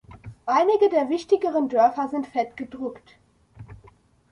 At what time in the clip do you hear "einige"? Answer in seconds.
0.47-0.89